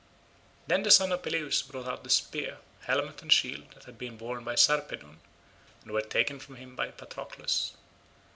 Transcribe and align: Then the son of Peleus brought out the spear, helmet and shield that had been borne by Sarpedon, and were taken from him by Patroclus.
Then 0.65 0.81
the 0.81 0.89
son 0.89 1.11
of 1.11 1.21
Peleus 1.21 1.61
brought 1.61 1.85
out 1.85 2.03
the 2.03 2.09
spear, 2.09 2.57
helmet 2.79 3.21
and 3.21 3.31
shield 3.31 3.69
that 3.75 3.83
had 3.83 3.99
been 3.99 4.17
borne 4.17 4.43
by 4.43 4.55
Sarpedon, 4.55 5.19
and 5.83 5.91
were 5.91 6.01
taken 6.01 6.39
from 6.39 6.55
him 6.55 6.75
by 6.75 6.87
Patroclus. 6.89 7.73